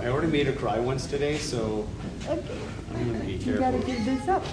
I 0.00 0.06
already 0.06 0.28
made 0.28 0.46
her 0.46 0.52
cry 0.52 0.78
once 0.78 1.06
today, 1.06 1.38
so 1.38 1.86
Okay. 2.28 2.42
I'm 2.94 3.12
gonna 3.12 3.24
be 3.24 3.32
You 3.32 3.56
gotta 3.58 3.78
give 3.78 4.04
this 4.04 4.28
up. 4.28 4.44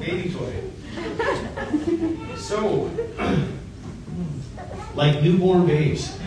Baby 0.00 0.32
toy. 0.32 0.52
So, 2.36 2.90
like 4.94 5.22
newborn 5.22 5.66
babes, 5.66 6.18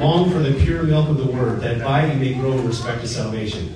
long 0.00 0.30
for 0.30 0.38
the 0.38 0.58
pure 0.64 0.82
milk 0.82 1.08
of 1.08 1.18
the 1.18 1.26
word, 1.30 1.60
that 1.60 1.82
by 1.82 2.10
you 2.10 2.18
may 2.18 2.34
grow 2.34 2.52
in 2.52 2.66
respect 2.66 3.02
to 3.02 3.08
salvation. 3.08 3.74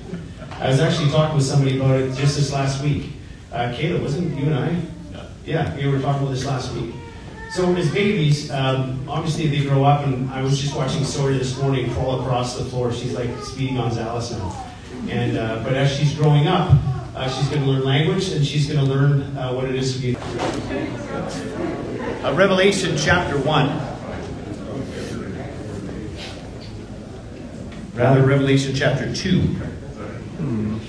I 0.63 0.69
was 0.69 0.79
actually 0.79 1.09
talking 1.11 1.35
with 1.35 1.45
somebody 1.45 1.75
about 1.75 1.99
it 1.99 2.15
just 2.15 2.37
this 2.37 2.53
last 2.53 2.81
week. 2.81 3.11
Uh, 3.51 3.73
Kayla, 3.73 4.01
wasn't 4.01 4.33
you 4.39 4.45
and 4.45 4.55
I? 4.55 4.81
Yeah, 5.45 5.75
we 5.75 5.87
were 5.87 5.99
talking 5.99 6.21
about 6.21 6.31
this 6.31 6.45
last 6.45 6.73
week. 6.73 6.95
So 7.51 7.75
as 7.75 7.91
babies, 7.91 8.49
um, 8.49 9.03
obviously 9.09 9.47
they 9.47 9.65
grow 9.65 9.83
up, 9.83 10.07
and 10.07 10.29
I 10.29 10.41
was 10.41 10.57
just 10.61 10.73
watching 10.73 11.03
Sawyer 11.03 11.33
this 11.33 11.59
morning 11.59 11.93
crawl 11.93 12.21
across 12.21 12.57
the 12.57 12.63
floor. 12.63 12.93
She's 12.93 13.11
like 13.11 13.29
Speedy 13.41 13.75
Gonzalez 13.75 14.31
now. 14.31 14.65
And 15.09 15.37
uh, 15.37 15.61
but 15.65 15.73
as 15.73 15.93
she's 15.93 16.13
growing 16.15 16.47
up, 16.47 16.71
uh, 17.13 17.27
she's 17.27 17.49
going 17.49 17.63
to 17.63 17.67
learn 17.67 17.83
language, 17.83 18.31
and 18.31 18.45
she's 18.45 18.65
going 18.65 18.79
to 18.79 18.89
learn 18.89 19.37
uh, 19.37 19.51
what 19.51 19.65
it 19.65 19.75
is 19.75 19.97
to 19.97 20.01
be. 20.01 20.15
Uh, 22.23 22.33
Revelation 22.35 22.95
chapter 22.95 23.37
one. 23.37 23.67
Rather, 27.95 28.25
Revelation 28.25 28.73
chapter 28.73 29.13
two. 30.43 30.79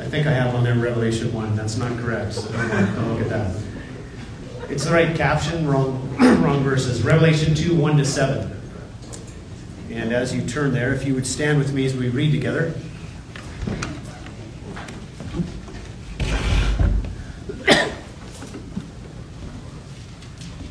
I 0.00 0.10
think 0.10 0.26
I 0.26 0.32
have 0.32 0.54
on 0.54 0.64
there 0.64 0.74
Revelation 0.74 1.32
1. 1.32 1.54
That's 1.54 1.76
not 1.76 1.92
correct. 1.98 2.32
So 2.34 2.50
don't, 2.50 2.68
don't 2.94 3.14
look 3.14 3.20
at 3.20 3.28
that. 3.28 3.54
It's 4.70 4.84
the 4.84 4.92
right 4.92 5.16
caption, 5.16 5.66
wrong, 5.68 6.16
wrong 6.42 6.62
verses. 6.62 7.02
Revelation 7.02 7.54
2, 7.54 7.74
1 7.76 7.96
to 7.98 8.04
7. 8.04 8.54
And 9.90 10.12
as 10.12 10.34
you 10.34 10.42
turn 10.46 10.72
there, 10.72 10.94
if 10.94 11.06
you 11.06 11.14
would 11.14 11.26
stand 11.26 11.58
with 11.58 11.72
me 11.72 11.84
as 11.86 11.96
we 11.96 12.08
read 12.08 12.32
together. 12.32 12.74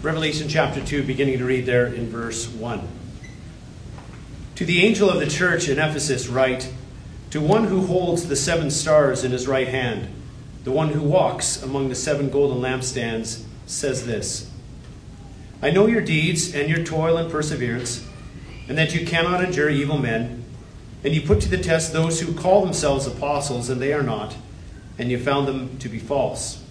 Revelation 0.02 0.48
chapter 0.48 0.84
2, 0.84 1.04
beginning 1.04 1.40
to 1.40 1.46
read 1.46 1.66
there 1.66 1.88
in 1.88 2.10
verse 2.10 2.48
1. 2.48 2.88
To 4.56 4.66
the 4.66 4.84
angel 4.84 5.10
of 5.10 5.20
the 5.20 5.28
church 5.28 5.70
in 5.70 5.78
Ephesus, 5.80 6.28
write 6.28 6.74
To 7.32 7.42
one 7.42 7.66
who 7.66 7.86
holds 7.86 8.28
the 8.28 8.36
seven 8.36 8.72
stars 8.72 9.24
in 9.24 9.32
his 9.32 9.48
right 9.48 9.68
hand, 9.68 10.08
the 10.64 10.72
one 10.72 10.90
who 10.90 11.02
walks 11.02 11.62
among 11.62 11.90
the 11.90 11.96
seven 11.96 12.30
golden 12.30 12.60
lampstands, 12.60 13.44
says 13.66 14.06
this 14.06 14.52
I 15.62 15.72
know 15.72 15.88
your 15.88 16.02
deeds 16.02 16.54
and 16.54 16.70
your 16.70 16.84
toil 16.84 17.18
and 17.18 17.32
perseverance, 17.32 18.08
and 18.68 18.78
that 18.78 18.94
you 18.94 19.06
cannot 19.06 19.44
endure 19.44 19.70
evil 19.70 19.98
men, 19.98 20.44
and 21.04 21.14
you 21.14 21.22
put 21.22 21.42
to 21.42 21.50
the 21.50 21.58
test 21.58 21.94
those 21.94 22.22
who 22.22 22.34
call 22.34 22.64
themselves 22.64 23.08
apostles, 23.08 23.70
and 23.70 23.82
they 23.82 23.94
are 23.94 24.04
not, 24.04 24.36
and 24.98 25.10
you 25.10 25.18
found 25.18 25.48
them 25.48 25.78
to 25.80 25.90
be 25.90 26.00
false. 26.00 26.64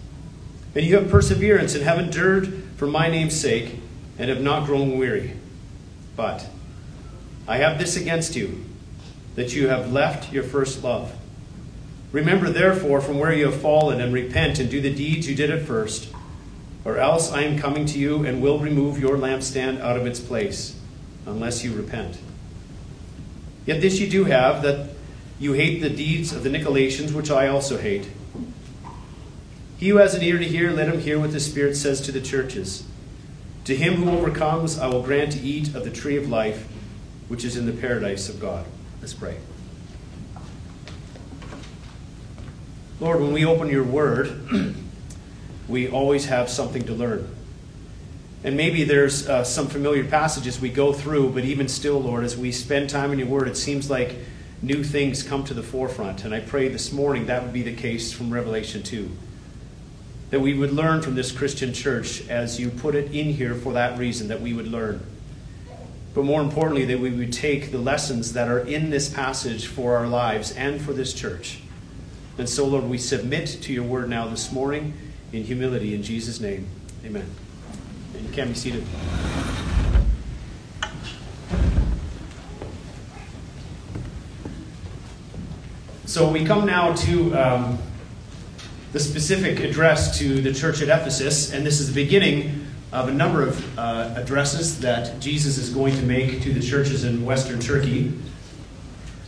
And 0.75 0.85
you 0.85 0.97
have 0.97 1.11
perseverance 1.11 1.75
and 1.75 1.83
have 1.85 1.99
endured 1.99 2.63
for 2.77 2.87
my 2.87 3.09
name's 3.09 3.39
sake, 3.39 3.81
and 4.19 4.29
have 4.29 4.43
not 4.43 4.67
grown 4.67 4.99
weary. 4.99 5.33
But 6.17 6.47
I 7.49 7.57
have 7.59 7.79
this 7.79 7.97
against 7.97 8.37
you, 8.37 8.66
that 9.37 9.55
you 9.55 9.69
have 9.69 9.93
left 9.93 10.33
your 10.33 10.43
first 10.43 10.83
love. 10.83 11.15
Remember, 12.11 12.51
therefore, 12.51 13.01
from 13.01 13.19
where 13.19 13.33
you 13.33 13.47
have 13.47 13.61
fallen, 13.61 14.01
and 14.01 14.13
repent 14.13 14.59
and 14.59 14.71
do 14.71 14.81
the 14.81 14.93
deeds 14.93 15.29
you 15.29 15.37
did 15.37 15.51
at 15.51 15.67
first, 15.67 16.09
or 16.85 16.99
else 16.99 17.31
I 17.31 17.43
am 17.43 17.59
coming 17.59 17.87
to 17.87 17.99
you 17.99 18.25
and 18.25 18.43
will 18.43 18.59
remove 18.59 18.99
your 18.99 19.17
lampstand 19.17 19.81
out 19.81 19.97
of 19.97 20.07
its 20.07 20.21
place, 20.21 20.79
unless 21.27 21.65
you 21.65 21.75
repent. 21.75 22.19
Yet 23.67 23.81
this 23.81 24.01
you 24.01 24.09
do 24.09 24.25
have, 24.25 24.63
that 24.63 24.91
you 25.39 25.53
hate 25.53 25.81
the 25.81 25.91
deeds 25.91 26.33
of 26.33 26.43
the 26.43 26.49
Nicolaitans, 26.49 27.13
which 27.13 27.31
I 27.31 27.49
also 27.49 27.77
hate. 27.77 28.09
He 29.77 29.89
who 29.91 29.99
has 29.99 30.15
an 30.15 30.23
ear 30.23 30.39
to 30.39 30.45
hear, 30.45 30.71
let 30.71 30.89
him 30.89 31.01
hear 31.01 31.19
what 31.19 31.33
the 31.33 31.41
Spirit 31.41 31.77
says 31.77 32.01
to 32.03 32.13
the 32.13 32.21
churches. 32.23 32.85
To 33.65 33.77
him 33.77 33.97
who 33.97 34.11
overcomes, 34.11 34.79
I 34.79 34.87
will 34.87 35.03
grant 35.03 35.33
to 35.33 35.41
eat 35.41 35.75
of 35.75 35.85
the 35.85 35.91
tree 35.91 36.17
of 36.17 36.31
life, 36.31 36.67
which 37.29 37.45
is 37.45 37.57
in 37.57 37.67
the 37.67 37.73
paradise 37.73 38.29
of 38.29 38.41
God. 38.41 38.65
Let's 39.07 39.15
pray. 39.15 39.37
Lord, 42.99 43.21
when 43.21 43.33
we 43.33 43.45
open 43.45 43.69
your 43.69 43.85
word, 43.85 44.51
we 45.69 45.89
always 45.89 46.25
have 46.25 46.51
something 46.51 46.83
to 46.87 46.93
learn. 46.93 47.33
And 48.43 48.57
maybe 48.57 48.83
there's 48.83 49.29
uh, 49.29 49.45
some 49.45 49.69
familiar 49.69 50.03
passages 50.03 50.61
we 50.61 50.71
go 50.71 50.93
through, 50.93 51.31
but 51.31 51.45
even 51.45 51.69
still, 51.69 52.03
Lord, 52.03 52.25
as 52.25 52.37
we 52.37 52.51
spend 52.51 52.91
time 52.91 53.13
in 53.13 53.21
your 53.21 53.29
word, 53.29 53.47
it 53.47 53.57
seems 53.57 53.89
like 53.89 54.17
new 54.61 54.83
things 54.83 55.23
come 55.23 55.45
to 55.45 55.55
the 55.55 55.63
forefront. 55.63 56.25
And 56.25 56.35
I 56.35 56.41
pray 56.41 56.67
this 56.67 56.91
morning 56.91 57.27
that 57.27 57.45
would 57.45 57.53
be 57.53 57.63
the 57.63 57.77
case 57.77 58.13
from 58.13 58.33
Revelation 58.35 58.83
2. 58.83 59.09
That 60.31 60.41
we 60.41 60.53
would 60.53 60.73
learn 60.73 61.01
from 61.01 61.15
this 61.15 61.31
Christian 61.31 61.73
church 61.73 62.29
as 62.29 62.59
you 62.59 62.71
put 62.71 62.97
it 62.97 63.13
in 63.13 63.35
here 63.35 63.55
for 63.55 63.73
that 63.75 64.01
reason, 64.01 64.27
that 64.27 64.41
we 64.41 64.53
would 64.53 64.67
learn. 64.67 65.01
But 66.17 66.25
more 66.25 66.41
importantly, 66.41 66.87
that 66.87 66.99
we 66.99 67.11
would 67.11 67.31
take 67.31 67.73
the 67.73 67.79
lessons 67.79 68.33
that 68.33 68.49
are 68.49 68.61
in 68.61 68.89
this 68.89 69.11
passage 69.11 69.67
for 69.67 69.99
our 69.99 70.07
lives 70.07 70.51
and 70.53 70.81
for 70.81 70.95
this 70.95 71.13
church. 71.13 71.61
And 72.39 72.49
so, 72.49 72.65
Lord, 72.67 72.85
we 72.85 72.97
submit 72.97 73.59
to 73.61 73.71
your 73.71 73.85
word 73.85 74.09
now 74.09 74.27
this 74.27 74.51
morning 74.51 74.95
in 75.35 75.45
humility 75.45 75.95
in 75.95 76.03
Jesus' 76.03 76.41
name. 76.41 76.67
Amen. 77.05 77.27
And 78.15 78.27
you 78.27 78.33
can 78.33 78.49
be 78.49 78.55
seated. 78.55 78.83
So 86.07 86.31
we 86.31 86.47
come 86.47 86.65
now 86.65 86.95
to 86.95 87.35
um, 87.35 87.79
the 88.93 89.01
specific 89.01 89.61
address 89.61 90.19
to 90.21 90.41
the 90.41 90.55
church 90.55 90.81
at 90.81 90.89
Ephesus, 90.89 91.53
and 91.53 91.67
this 91.67 91.79
is 91.79 91.89
the 91.93 91.95
beginning 91.95 92.66
of 92.93 93.09
a 93.09 93.13
number 93.13 93.43
of 93.43 93.79
uh, 93.79 94.15
addresses 94.17 94.81
that 94.81 95.21
Jesus 95.21 95.59
is 95.59 95.71
going 95.71 95.95
to 95.97 96.03
make 96.03 96.43
to 96.43 96.53
the 96.53 96.61
churches 96.61 97.05
in 97.05 97.25
Western 97.25 97.61
Turkey. 97.61 98.13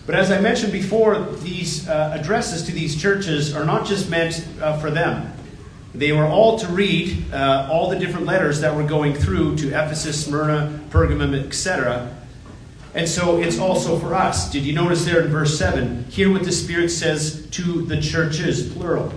But 0.06 0.14
as 0.14 0.30
I 0.30 0.40
mentioned 0.40 0.72
before, 0.72 1.20
these 1.20 1.86
uh, 1.88 2.16
addresses 2.18 2.62
to 2.64 2.72
these 2.72 3.00
churches 3.00 3.54
are 3.54 3.64
not 3.64 3.86
just 3.86 4.08
meant 4.08 4.46
uh, 4.60 4.78
for 4.78 4.90
them. 4.90 5.32
They 5.94 6.12
were 6.12 6.24
all 6.24 6.58
to 6.60 6.66
read 6.68 7.32
uh, 7.32 7.68
all 7.70 7.90
the 7.90 7.98
different 7.98 8.26
letters 8.26 8.60
that 8.60 8.74
were 8.74 8.84
going 8.84 9.14
through 9.14 9.56
to 9.56 9.68
Ephesus, 9.68 10.24
Smyrna, 10.24 10.80
Pergamum, 10.90 11.34
etc. 11.34 12.14
And 12.94 13.08
so 13.08 13.38
it's 13.38 13.58
also 13.58 13.98
for 13.98 14.14
us. 14.14 14.50
Did 14.50 14.64
you 14.64 14.72
notice 14.72 15.04
there 15.04 15.20
in 15.20 15.28
verse 15.28 15.58
7? 15.58 16.04
Hear 16.04 16.30
what 16.30 16.44
the 16.44 16.52
Spirit 16.52 16.90
says 16.90 17.46
to 17.50 17.82
the 17.82 18.00
churches, 18.00 18.72
plural. 18.72 19.12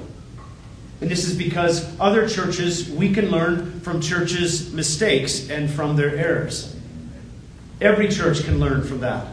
And 1.02 1.10
this 1.10 1.26
is 1.26 1.36
because 1.36 2.00
other 2.00 2.30
churches, 2.30 2.90
we 2.90 3.12
can 3.12 3.32
learn 3.32 3.80
from 3.82 4.02
churches' 4.02 4.72
mistakes 4.72 5.50
and 5.50 5.70
from 5.70 5.96
their 5.96 6.16
errors. 6.16 6.76
Every 7.82 8.08
church 8.08 8.44
can 8.44 8.60
learn 8.60 8.84
from 8.84 9.00
that. 9.00 9.26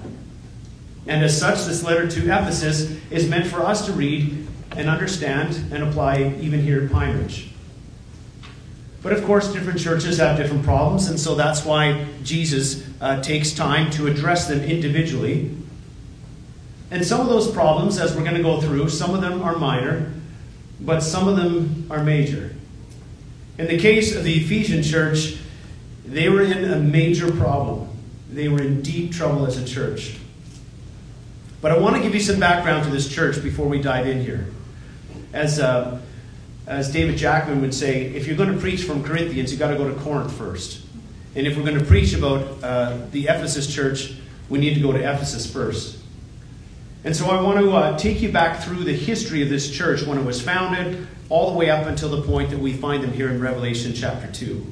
And 1.07 1.23
as 1.23 1.39
such, 1.39 1.67
this 1.67 1.83
letter 1.85 2.09
to 2.09 2.21
Ephesus 2.25 2.99
is 3.11 3.29
meant 3.29 3.47
for 3.47 3.61
us 3.61 3.85
to 3.87 3.93
read 3.93 4.47
and 4.77 4.89
understand 4.89 5.73
and 5.73 5.83
apply 5.83 6.35
even 6.41 6.61
here 6.61 6.85
at 6.85 6.91
Pine 6.91 7.19
Ridge. 7.19 7.51
But 9.03 9.13
of 9.13 9.25
course, 9.25 9.53
different 9.53 9.79
churches 9.79 10.19
have 10.19 10.37
different 10.37 10.65
problems, 10.65 11.09
and 11.09 11.21
so 11.21 11.35
that's 11.35 11.65
why 11.65 12.07
Jesus 12.23 12.85
uh, 13.01 13.23
takes 13.23 13.53
time 13.53 13.91
to 13.93 14.07
address 14.07 14.49
them 14.49 14.61
individually. 14.61 15.55
And 16.91 17.05
some 17.07 17.21
of 17.21 17.29
those 17.29 17.51
problems, 17.51 17.99
as 17.99 18.17
we're 18.17 18.25
going 18.25 18.37
to 18.37 18.43
go 18.43 18.61
through, 18.61 18.89
some 18.89 19.15
of 19.15 19.21
them 19.21 19.43
are 19.43 19.57
minor, 19.57 20.13
but 20.81 21.01
some 21.01 21.29
of 21.29 21.37
them 21.37 21.87
are 21.91 22.03
major. 22.03 22.55
In 23.59 23.67
the 23.67 23.79
case 23.79 24.15
of 24.15 24.25
the 24.25 24.35
Ephesian 24.35 24.83
church, 24.83 25.37
they 26.05 26.29
were 26.29 26.43
in 26.43 26.65
a 26.65 26.79
major 26.79 27.31
problem. 27.33 27.89
They 28.31 28.49
were 28.49 28.63
in 28.63 28.83
deep 28.83 29.13
trouble 29.13 29.47
as 29.47 29.57
a 29.59 29.65
church. 29.65 30.17
But 31.61 31.73
I 31.73 31.79
want 31.79 31.97
to 31.97 32.03
give 32.03 32.15
you 32.15 32.21
some 32.21 32.39
background 32.39 32.85
to 32.85 32.91
this 32.91 33.09
church 33.09 33.43
before 33.43 33.67
we 33.67 33.83
dive 33.83 34.07
in 34.07 34.23
here. 34.23 34.47
As, 35.33 35.59
uh, 35.59 36.01
as 36.67 36.93
David 36.93 37.17
Jackman 37.17 37.61
would 37.61 37.75
say, 37.75 38.07
if 38.07 38.27
you're 38.27 38.37
going 38.37 38.53
to 38.53 38.59
preach 38.59 38.85
from 38.85 39.03
Corinthians, 39.03 39.51
you've 39.51 39.59
got 39.59 39.71
to 39.71 39.77
go 39.77 39.93
to 39.93 40.01
Corinth 40.01 40.33
first. 40.33 40.83
And 41.35 41.47
if 41.47 41.57
we're 41.57 41.65
going 41.65 41.79
to 41.79 41.85
preach 41.85 42.15
about 42.15 42.63
uh, 42.63 42.99
the 43.11 43.25
Ephesus 43.25 43.73
church, 43.73 44.15
we 44.49 44.59
need 44.59 44.75
to 44.75 44.81
go 44.81 44.93
to 44.93 44.99
Ephesus 44.99 45.51
first. 45.53 45.98
And 47.05 47.15
so 47.15 47.27
I 47.31 47.41
want 47.41 47.59
to 47.59 47.71
uh, 47.73 47.99
take 47.99 48.21
you 48.21 48.33
back 48.33 48.63
through 48.63 48.85
the 48.85 48.93
history 48.93 49.43
of 49.43 49.49
this 49.49 49.71
church 49.71 50.03
when 50.03 50.19
it 50.19 50.25
was 50.25 50.43
founded, 50.43 51.07
all 51.29 51.53
the 51.53 51.59
way 51.59 51.71
up 51.71 51.87
until 51.87 52.09
the 52.09 52.23
point 52.23 52.51
that 52.51 52.59
we 52.59 52.73
find 52.73 53.03
them 53.03 53.13
here 53.13 53.29
in 53.29 53.41
Revelation 53.41 53.93
chapter 53.95 54.31
2. 54.33 54.67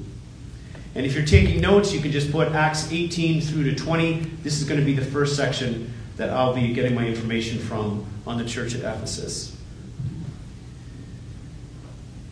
And 0.94 1.04
if 1.04 1.14
you're 1.14 1.26
taking 1.26 1.60
notes, 1.60 1.92
you 1.92 2.00
can 2.00 2.10
just 2.10 2.32
put 2.32 2.48
Acts 2.52 2.90
18 2.90 3.42
through 3.42 3.64
to 3.64 3.74
20. 3.74 4.20
This 4.42 4.60
is 4.60 4.66
going 4.66 4.80
to 4.80 4.86
be 4.86 4.94
the 4.94 5.04
first 5.04 5.36
section 5.36 5.92
that 6.16 6.30
I'll 6.30 6.54
be 6.54 6.72
getting 6.72 6.94
my 6.94 7.06
information 7.06 7.58
from 7.58 8.06
on 8.26 8.38
the 8.38 8.44
church 8.44 8.74
at 8.74 8.80
Ephesus. 8.80 9.54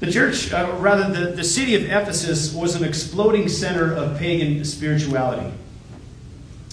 The 0.01 0.11
church, 0.11 0.53
uh, 0.53 0.77
rather, 0.79 1.13
the, 1.13 1.33
the 1.33 1.45
city 1.45 1.75
of 1.77 1.85
Ephesus 1.85 2.55
was 2.55 2.75
an 2.75 2.85
exploding 2.85 3.49
center 3.49 3.95
of 3.95 4.19
pagan 4.19 4.65
spirituality, 4.65 5.55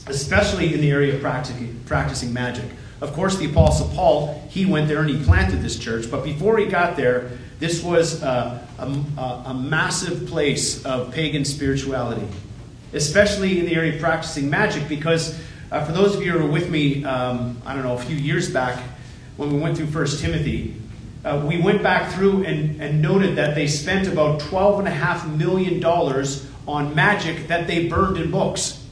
especially 0.08 0.74
in 0.74 0.82
the 0.82 0.92
area 0.92 1.16
of 1.16 1.22
practicing, 1.22 1.80
practicing 1.86 2.34
magic. 2.34 2.66
Of 3.02 3.14
course, 3.14 3.38
the 3.38 3.50
Apostle 3.50 3.90
Paul, 3.96 4.48
he 4.50 4.66
went 4.66 4.88
there 4.88 5.02
and 5.02 5.10
he 5.10 5.24
planted 5.24 5.64
this 5.64 5.78
church, 5.80 6.10
but 6.10 6.24
before 6.24 6.60
he 6.60 6.68
got 6.68 6.96
there, 6.96 7.32
this 7.60 7.84
was 7.84 8.22
a, 8.22 8.68
a, 8.78 9.22
a 9.48 9.54
massive 9.54 10.28
place 10.28 10.86
of 10.86 11.12
pagan 11.12 11.44
spirituality, 11.44 12.28
especially 12.94 13.60
in 13.60 13.66
the 13.66 13.76
area 13.76 13.96
of 13.96 14.00
practicing 14.00 14.50
magic, 14.50 14.88
because 14.88 15.40
uh, 15.72 15.84
for 15.84 15.94
those 15.94 16.16
of 16.16 16.24
you 16.24 16.32
who 16.32 16.46
were 16.46 16.52
with 16.52 16.70
me, 16.70 17.04
um, 17.04 17.60
I 17.66 17.74
don't 17.74 17.84
know, 17.84 17.96
a 17.96 18.00
few 18.00 18.16
years 18.16 18.52
back, 18.52 18.80
when 19.38 19.52
we 19.52 19.60
went 19.60 19.78
through 19.78 19.88
First 19.88 20.22
Timothy, 20.22 20.76
uh, 21.24 21.44
we 21.48 21.60
went 21.60 21.82
back 21.82 22.12
through 22.14 22.44
and, 22.44 22.82
and 22.82 23.02
noted 23.02 23.36
that 23.36 23.56
they 23.56 23.68
spent 23.68 24.08
about 24.08 24.40
$12.5 24.42 25.38
million 25.38 25.84
on 26.68 26.96
magic 26.96 27.48
that 27.48 27.68
they 27.68 27.88
burned 27.88 28.18
in 28.18 28.30
books. 28.30 28.86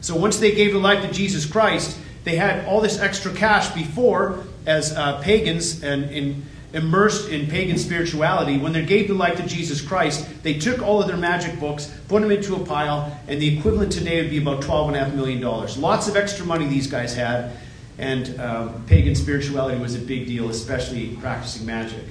So 0.00 0.14
once 0.16 0.38
they 0.38 0.54
gave 0.54 0.72
their 0.72 0.80
life 0.80 1.02
to 1.02 1.12
Jesus 1.12 1.46
Christ, 1.46 1.98
they 2.26 2.34
had 2.34 2.66
all 2.66 2.80
this 2.80 2.98
extra 2.98 3.32
cash 3.32 3.72
before 3.72 4.42
as 4.66 4.92
uh, 4.96 5.20
pagans 5.20 5.84
and 5.84 6.10
in, 6.10 6.42
immersed 6.72 7.28
in 7.28 7.46
pagan 7.46 7.78
spirituality. 7.78 8.58
When 8.58 8.72
they 8.72 8.84
gave 8.84 9.06
their 9.06 9.16
life 9.16 9.36
to 9.36 9.46
Jesus 9.46 9.80
Christ, 9.80 10.26
they 10.42 10.54
took 10.54 10.82
all 10.82 11.00
of 11.00 11.06
their 11.06 11.16
magic 11.16 11.60
books, 11.60 11.86
put 12.08 12.22
them 12.22 12.32
into 12.32 12.56
a 12.56 12.66
pile, 12.66 13.16
and 13.28 13.40
the 13.40 13.56
equivalent 13.56 13.92
today 13.92 14.20
would 14.20 14.30
be 14.30 14.38
about 14.38 14.60
$12.5 14.64 15.14
million. 15.14 15.40
Lots 15.40 16.08
of 16.08 16.16
extra 16.16 16.44
money 16.44 16.66
these 16.66 16.88
guys 16.88 17.14
had, 17.14 17.58
and 17.96 18.40
um, 18.40 18.84
pagan 18.86 19.14
spirituality 19.14 19.78
was 19.78 19.94
a 19.94 20.00
big 20.00 20.26
deal, 20.26 20.50
especially 20.50 21.16
practicing 21.20 21.64
magic. 21.64 22.02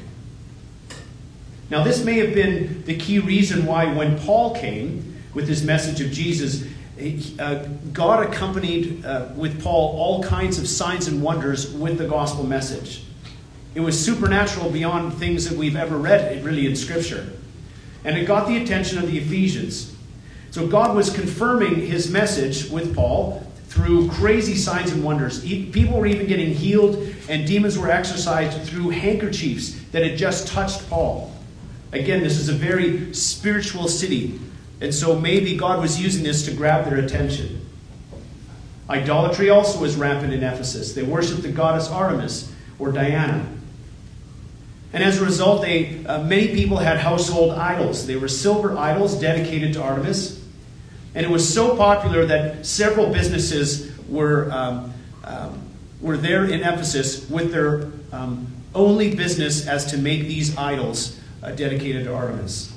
Now, 1.69 1.83
this 1.83 2.05
may 2.05 2.19
have 2.19 2.33
been 2.33 2.85
the 2.85 2.95
key 2.95 3.19
reason 3.19 3.65
why, 3.65 3.93
when 3.93 4.17
Paul 4.19 4.55
came 4.55 5.21
with 5.33 5.49
his 5.49 5.61
message 5.65 5.99
of 5.99 6.09
Jesus, 6.13 6.65
uh, 7.39 7.65
God 7.91 8.27
accompanied 8.27 9.05
uh, 9.05 9.27
with 9.35 9.61
Paul 9.61 9.97
all 9.97 10.23
kinds 10.23 10.57
of 10.59 10.67
signs 10.67 11.07
and 11.07 11.21
wonders 11.21 11.71
with 11.73 11.97
the 11.97 12.07
gospel 12.07 12.45
message. 12.45 13.03
It 13.73 13.81
was 13.81 13.99
supernatural 14.03 14.71
beyond 14.71 15.13
things 15.15 15.49
that 15.49 15.57
we've 15.57 15.75
ever 15.75 15.97
read, 15.97 16.43
really, 16.45 16.65
in 16.65 16.75
Scripture. 16.75 17.33
And 18.05 18.17
it 18.17 18.25
got 18.25 18.47
the 18.47 18.57
attention 18.57 18.97
of 18.99 19.07
the 19.07 19.17
Ephesians. 19.17 19.93
So 20.51 20.67
God 20.67 20.95
was 20.95 21.09
confirming 21.09 21.85
his 21.85 22.09
message 22.09 22.69
with 22.69 22.95
Paul 22.95 23.45
through 23.67 24.09
crazy 24.11 24.55
signs 24.55 24.93
and 24.93 25.03
wonders. 25.03 25.41
People 25.41 25.99
were 25.99 26.05
even 26.05 26.27
getting 26.27 26.53
healed, 26.53 27.13
and 27.27 27.45
demons 27.45 27.77
were 27.77 27.89
exorcised 27.89 28.61
through 28.69 28.91
handkerchiefs 28.91 29.77
that 29.91 30.01
had 30.01 30.17
just 30.17 30.47
touched 30.47 30.89
Paul. 30.89 31.33
Again, 31.91 32.23
this 32.23 32.37
is 32.37 32.47
a 32.47 32.53
very 32.53 33.13
spiritual 33.13 33.89
city, 33.89 34.39
and 34.81 34.93
so 34.93 35.19
maybe 35.19 35.55
God 35.55 35.81
was 35.81 36.01
using 36.01 36.23
this 36.23 36.45
to 36.45 36.51
grab 36.51 36.85
their 36.85 36.97
attention. 36.97 37.65
Idolatry 38.89 39.49
also 39.49 39.79
was 39.81 39.95
rampant 39.95 40.33
in 40.33 40.43
Ephesus. 40.43 40.93
They 40.93 41.03
worshiped 41.03 41.41
the 41.41 41.51
goddess 41.51 41.89
Artemis 41.89 42.53
or 42.77 42.91
Diana. 42.91 43.47
And 44.93 45.03
as 45.03 45.21
a 45.21 45.25
result, 45.25 45.61
they, 45.61 46.05
uh, 46.05 46.23
many 46.23 46.53
people 46.53 46.77
had 46.77 46.99
household 46.99 47.51
idols. 47.51 48.05
They 48.05 48.15
were 48.15 48.27
silver 48.27 48.77
idols 48.77 49.19
dedicated 49.19 49.73
to 49.73 49.81
Artemis. 49.81 50.41
And 51.15 51.25
it 51.25 51.29
was 51.29 51.51
so 51.51 51.75
popular 51.75 52.25
that 52.25 52.65
several 52.65 53.11
businesses 53.11 53.91
were, 54.07 54.51
um, 54.51 54.93
um, 55.23 55.61
were 56.01 56.17
there 56.17 56.45
in 56.45 56.61
Ephesus 56.61 57.29
with 57.29 57.51
their 57.51 57.91
um, 58.11 58.47
only 58.75 59.15
business 59.15 59.67
as 59.67 59.85
to 59.87 59.97
make 59.97 60.23
these 60.23 60.55
idols 60.57 61.19
uh, 61.41 61.51
dedicated 61.51 62.03
to 62.03 62.13
Artemis. 62.13 62.74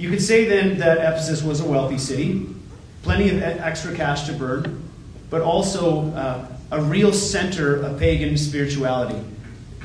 You 0.00 0.08
could 0.08 0.22
say 0.22 0.46
then 0.46 0.78
that 0.78 0.96
Ephesus 0.96 1.42
was 1.42 1.60
a 1.60 1.64
wealthy 1.66 1.98
city, 1.98 2.46
plenty 3.02 3.28
of 3.28 3.42
extra 3.42 3.94
cash 3.94 4.26
to 4.28 4.32
burn, 4.32 4.82
but 5.28 5.42
also 5.42 6.10
uh, 6.12 6.46
a 6.72 6.80
real 6.80 7.12
center 7.12 7.76
of 7.76 7.98
pagan 7.98 8.38
spirituality 8.38 9.22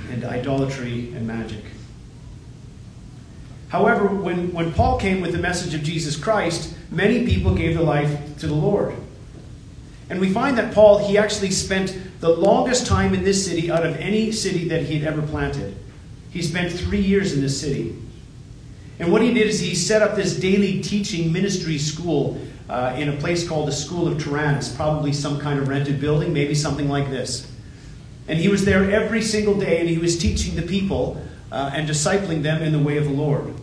and 0.10 0.24
idolatry 0.24 1.12
and 1.14 1.28
magic. 1.28 1.66
However, 3.68 4.08
when, 4.08 4.54
when 4.54 4.72
Paul 4.72 4.98
came 5.02 5.20
with 5.20 5.34
the 5.34 5.38
message 5.38 5.74
of 5.74 5.84
Jesus 5.84 6.16
Christ, 6.16 6.74
many 6.90 7.26
people 7.26 7.54
gave 7.54 7.76
their 7.76 7.84
life 7.84 8.38
to 8.38 8.48
the 8.48 8.54
Lord. 8.54 8.96
And 10.10 10.22
we 10.22 10.32
find 10.32 10.58
that 10.58 10.74
Paul, 10.74 11.06
he 11.06 11.18
actually 11.18 11.52
spent 11.52 12.22
the 12.22 12.30
longest 12.30 12.88
time 12.88 13.14
in 13.14 13.26
this 13.26 13.46
city 13.46 13.70
out 13.70 13.86
of 13.86 13.98
any 13.98 14.32
city 14.32 14.70
that 14.70 14.84
he 14.84 14.98
had 14.98 15.14
ever 15.14 15.28
planted. 15.28 15.76
He 16.32 16.42
spent 16.42 16.72
three 16.72 17.02
years 17.02 17.34
in 17.34 17.42
this 17.42 17.60
city. 17.60 17.98
And 19.00 19.12
what 19.12 19.22
he 19.22 19.34
did 19.34 19.48
is 19.48 19.60
he 19.60 19.76
set 19.76 20.02
up 20.02 20.16
this 20.16 20.38
daily 20.38 20.82
teaching 20.82 21.32
ministry 21.32 21.78
school 21.78 22.40
uh, 22.70 22.96
in 22.98 23.10
a 23.10 23.18
place 23.18 23.48
called 23.48 23.68
the 23.68 23.74
School 23.74 24.08
of 24.08 24.24
Tyrannus, 24.24 24.74
probably 24.74 25.12
some 25.12 25.40
kind 25.40 25.60
of 25.60 25.68
rented 25.68 26.00
building, 26.00 26.34
maybe 26.34 26.56
something 26.56 26.88
like 26.88 27.10
this. 27.10 27.52
And 28.28 28.40
he 28.40 28.48
was 28.48 28.66
there 28.66 28.90
every 28.90 29.22
single 29.22 29.60
day 29.60 29.80
and 29.80 29.90
he 29.90 29.98
was 29.98 30.18
teaching 30.18 30.56
the 30.56 30.64
people 30.64 31.22
uh, 31.52 31.72
and 31.74 31.88
discipling 31.88 32.42
them 32.42 32.62
in 32.64 32.72
the 32.72 32.80
way 32.80 32.98
of 32.98 33.04
the 33.04 33.12
Lord. 33.12 33.54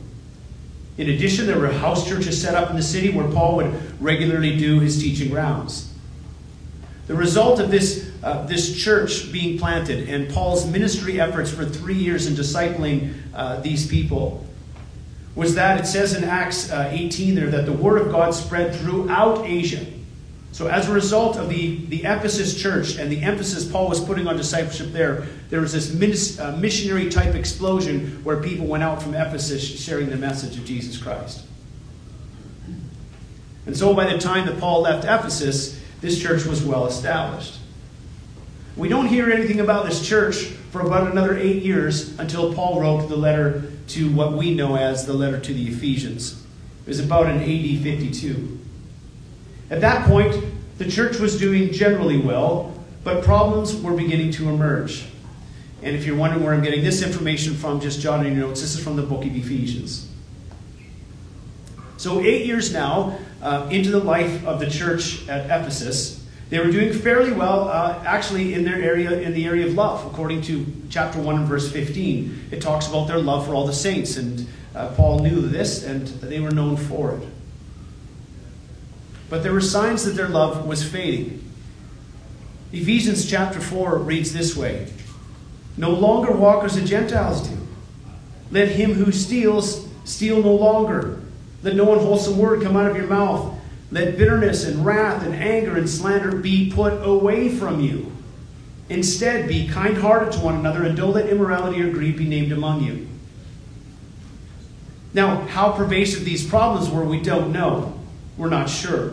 In 0.98 1.08
addition, 1.08 1.46
there 1.46 1.58
were 1.58 1.72
house 1.72 2.06
churches 2.06 2.40
set 2.40 2.54
up 2.54 2.70
in 2.70 2.76
the 2.76 2.82
city 2.82 3.10
where 3.10 3.26
Paul 3.28 3.56
would 3.56 4.00
regularly 4.00 4.56
do 4.58 4.78
his 4.78 5.00
teaching 5.00 5.32
rounds. 5.32 5.90
The 7.06 7.14
result 7.14 7.58
of 7.58 7.70
this, 7.70 8.10
uh, 8.22 8.46
this 8.46 8.76
church 8.76 9.32
being 9.32 9.58
planted 9.58 10.08
and 10.08 10.32
Paul's 10.32 10.66
ministry 10.66 11.20
efforts 11.20 11.50
for 11.50 11.64
three 11.64 11.96
years 11.96 12.26
in 12.26 12.34
discipling 12.34 13.14
uh, 13.34 13.60
these 13.60 13.88
people 13.88 14.46
was 15.34 15.54
that 15.54 15.80
it 15.80 15.86
says 15.86 16.14
in 16.14 16.24
Acts 16.24 16.70
uh, 16.70 16.88
18 16.90 17.34
there 17.34 17.50
that 17.50 17.66
the 17.66 17.72
word 17.72 18.02
of 18.02 18.12
God 18.12 18.34
spread 18.34 18.74
throughout 18.74 19.44
Asia. 19.44 19.86
So, 20.52 20.66
as 20.66 20.86
a 20.86 20.92
result 20.92 21.38
of 21.38 21.48
the, 21.48 21.86
the 21.86 22.04
Ephesus 22.04 22.60
church 22.60 22.98
and 22.98 23.10
the 23.10 23.22
emphasis 23.22 23.70
Paul 23.70 23.88
was 23.88 24.00
putting 24.00 24.26
on 24.26 24.36
discipleship 24.36 24.92
there, 24.92 25.26
there 25.48 25.62
was 25.62 25.72
this 25.72 26.38
uh, 26.38 26.54
missionary 26.58 27.08
type 27.08 27.34
explosion 27.34 28.22
where 28.22 28.42
people 28.42 28.66
went 28.66 28.82
out 28.82 29.02
from 29.02 29.14
Ephesus 29.14 29.62
sharing 29.82 30.10
the 30.10 30.16
message 30.16 30.58
of 30.58 30.66
Jesus 30.66 31.02
Christ. 31.02 31.46
And 33.64 33.74
so, 33.74 33.94
by 33.94 34.12
the 34.12 34.18
time 34.18 34.46
that 34.46 34.60
Paul 34.60 34.82
left 34.82 35.04
Ephesus, 35.04 35.80
this 36.02 36.20
church 36.20 36.44
was 36.44 36.62
well 36.62 36.86
established. 36.86 37.58
We 38.76 38.88
don't 38.88 39.06
hear 39.06 39.30
anything 39.30 39.60
about 39.60 39.86
this 39.86 40.06
church 40.06 40.44
for 40.70 40.80
about 40.80 41.10
another 41.10 41.36
eight 41.36 41.62
years 41.62 42.18
until 42.18 42.54
Paul 42.54 42.80
wrote 42.80 43.08
the 43.08 43.16
letter 43.16 43.70
to 43.88 44.10
what 44.12 44.32
we 44.32 44.54
know 44.54 44.76
as 44.76 45.04
the 45.04 45.12
letter 45.12 45.38
to 45.38 45.52
the 45.52 45.68
Ephesians. 45.68 46.42
It 46.86 46.88
was 46.88 46.98
about 46.98 47.26
in 47.28 47.36
AD 47.36 47.82
52. 47.82 48.58
At 49.70 49.82
that 49.82 50.06
point, 50.06 50.42
the 50.78 50.90
church 50.90 51.18
was 51.18 51.38
doing 51.38 51.70
generally 51.70 52.18
well, 52.18 52.74
but 53.04 53.22
problems 53.22 53.76
were 53.76 53.94
beginning 53.94 54.30
to 54.32 54.48
emerge. 54.48 55.04
And 55.82 55.94
if 55.94 56.06
you're 56.06 56.16
wondering 56.16 56.42
where 56.42 56.54
I'm 56.54 56.62
getting 56.62 56.82
this 56.82 57.02
information 57.02 57.54
from, 57.54 57.80
just 57.80 58.00
jot 58.00 58.24
in 58.24 58.36
your 58.36 58.46
notes. 58.46 58.62
This 58.62 58.74
is 58.74 58.82
from 58.82 58.96
the 58.96 59.02
book 59.02 59.24
of 59.24 59.36
Ephesians. 59.36 60.08
So, 61.96 62.20
eight 62.20 62.46
years 62.46 62.72
now 62.72 63.18
uh, 63.42 63.68
into 63.70 63.90
the 63.90 63.98
life 63.98 64.44
of 64.46 64.60
the 64.60 64.70
church 64.70 65.28
at 65.28 65.46
Ephesus, 65.46 66.21
they 66.52 66.58
were 66.58 66.70
doing 66.70 66.92
fairly 66.92 67.32
well, 67.32 67.70
uh, 67.70 68.02
actually, 68.04 68.52
in 68.52 68.62
their 68.62 68.74
area, 68.74 69.18
in 69.20 69.32
the 69.32 69.46
area 69.46 69.66
of 69.66 69.72
love. 69.72 70.04
According 70.04 70.42
to 70.42 70.66
chapter 70.90 71.18
1 71.18 71.34
and 71.34 71.46
verse 71.46 71.72
15, 71.72 72.48
it 72.50 72.60
talks 72.60 72.86
about 72.86 73.08
their 73.08 73.18
love 73.18 73.46
for 73.46 73.54
all 73.54 73.66
the 73.66 73.72
saints. 73.72 74.18
And 74.18 74.46
uh, 74.74 74.88
Paul 74.88 75.20
knew 75.20 75.40
this, 75.40 75.82
and 75.82 76.06
they 76.06 76.40
were 76.40 76.50
known 76.50 76.76
for 76.76 77.16
it. 77.16 77.26
But 79.30 79.42
there 79.42 79.54
were 79.54 79.62
signs 79.62 80.04
that 80.04 80.10
their 80.10 80.28
love 80.28 80.66
was 80.66 80.86
fading. 80.86 81.42
Ephesians 82.70 83.24
chapter 83.24 83.58
4 83.58 83.96
reads 83.96 84.34
this 84.34 84.54
way 84.54 84.92
No 85.78 85.88
longer 85.88 86.32
walk 86.32 86.64
as 86.64 86.74
the 86.74 86.84
Gentiles 86.86 87.48
do. 87.48 87.56
Let 88.50 88.68
him 88.68 88.92
who 88.92 89.10
steals 89.10 89.88
steal 90.04 90.42
no 90.42 90.54
longer. 90.54 91.18
Let 91.62 91.76
no 91.76 91.94
unwholesome 91.94 92.36
word 92.36 92.62
come 92.62 92.76
out 92.76 92.90
of 92.90 92.96
your 92.98 93.06
mouth. 93.06 93.58
Let 93.92 94.16
bitterness 94.16 94.64
and 94.64 94.86
wrath 94.86 95.22
and 95.22 95.34
anger 95.34 95.76
and 95.76 95.88
slander 95.88 96.34
be 96.34 96.72
put 96.72 97.06
away 97.06 97.54
from 97.54 97.82
you. 97.82 98.10
Instead, 98.88 99.46
be 99.46 99.68
kind 99.68 99.98
hearted 99.98 100.32
to 100.32 100.40
one 100.40 100.54
another, 100.54 100.82
and 100.82 100.96
don't 100.96 101.12
let 101.12 101.28
immorality 101.28 101.82
or 101.82 101.92
greed 101.92 102.16
be 102.16 102.26
named 102.26 102.52
among 102.52 102.82
you. 102.82 103.06
Now, 105.12 105.46
how 105.46 105.72
pervasive 105.72 106.24
these 106.24 106.46
problems 106.46 106.88
were, 106.88 107.04
we 107.04 107.20
don't 107.20 107.52
know. 107.52 108.00
We're 108.38 108.48
not 108.48 108.70
sure. 108.70 109.12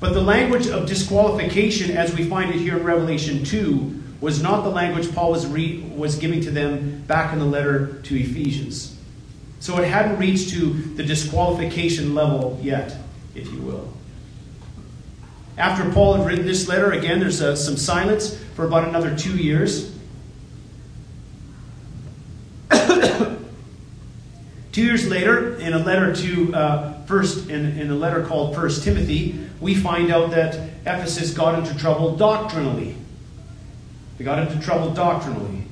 But 0.00 0.12
the 0.12 0.20
language 0.20 0.66
of 0.66 0.88
disqualification, 0.88 1.96
as 1.96 2.12
we 2.12 2.24
find 2.24 2.50
it 2.52 2.58
here 2.58 2.76
in 2.76 2.82
Revelation 2.82 3.44
2, 3.44 4.02
was 4.20 4.42
not 4.42 4.64
the 4.64 4.70
language 4.70 5.14
Paul 5.14 5.30
was, 5.30 5.46
re- 5.46 5.80
was 5.94 6.16
giving 6.16 6.40
to 6.40 6.50
them 6.50 7.04
back 7.06 7.32
in 7.32 7.38
the 7.38 7.44
letter 7.44 8.00
to 8.02 8.18
Ephesians. 8.18 8.96
So 9.60 9.78
it 9.78 9.86
hadn't 9.86 10.18
reached 10.18 10.50
to 10.50 10.72
the 10.72 11.04
disqualification 11.04 12.16
level 12.16 12.58
yet, 12.60 12.96
if 13.34 13.50
you 13.50 13.60
will. 13.60 13.92
After 15.58 15.90
Paul 15.92 16.14
had 16.14 16.26
written 16.26 16.46
this 16.46 16.68
letter, 16.68 16.92
again, 16.92 17.20
there's 17.20 17.42
uh, 17.42 17.54
some 17.54 17.76
silence 17.76 18.38
for 18.54 18.66
about 18.66 18.88
another 18.88 19.16
two 19.16 19.36
years. 19.36 19.92
Two 24.72 24.82
years 24.82 25.06
later, 25.06 25.56
in 25.56 25.74
a 25.74 25.78
letter 25.78 26.16
to 26.16 26.54
uh, 26.54 27.02
first, 27.02 27.50
in, 27.50 27.78
in 27.78 27.90
a 27.90 27.94
letter 27.94 28.24
called 28.24 28.54
First 28.54 28.82
Timothy, 28.82 29.38
we 29.60 29.74
find 29.74 30.10
out 30.10 30.30
that 30.30 30.54
Ephesus 30.86 31.34
got 31.34 31.58
into 31.58 31.78
trouble 31.78 32.16
doctrinally. 32.16 32.96
They 34.16 34.24
got 34.24 34.38
into 34.38 34.58
trouble 34.64 34.94
doctrinally. 34.94 35.64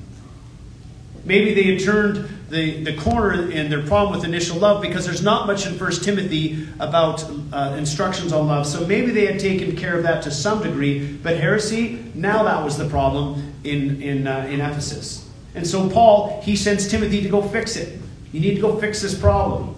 Maybe 1.25 1.55
they 1.55 1.63
had 1.63 1.83
turned 1.83 2.29
the, 2.51 2.83
the 2.83 2.95
corner 2.97 3.49
in 3.49 3.69
their 3.69 3.81
problem 3.81 4.13
with 4.13 4.25
initial 4.25 4.57
love 4.57 4.81
because 4.81 5.05
there's 5.05 5.23
not 5.23 5.47
much 5.47 5.65
in 5.65 5.73
First 5.75 6.03
Timothy 6.03 6.67
about 6.79 7.23
uh, 7.53 7.75
instructions 7.77 8.33
on 8.33 8.47
love. 8.47 8.67
So 8.67 8.85
maybe 8.85 9.11
they 9.11 9.25
had 9.25 9.39
taken 9.39 9.75
care 9.75 9.97
of 9.97 10.03
that 10.03 10.21
to 10.23 10.31
some 10.31 10.61
degree. 10.61 11.13
But 11.13 11.37
heresy, 11.37 12.11
now 12.13 12.43
that 12.43 12.63
was 12.63 12.77
the 12.77 12.89
problem 12.89 13.53
in, 13.63 14.01
in, 14.01 14.27
uh, 14.27 14.47
in 14.49 14.59
Ephesus. 14.59 15.29
And 15.55 15.65
so 15.65 15.89
Paul, 15.89 16.41
he 16.41 16.55
sends 16.57 16.89
Timothy 16.89 17.21
to 17.23 17.29
go 17.29 17.41
fix 17.41 17.77
it. 17.77 17.99
You 18.33 18.41
need 18.41 18.55
to 18.55 18.61
go 18.61 18.77
fix 18.77 19.01
this 19.01 19.17
problem. 19.17 19.75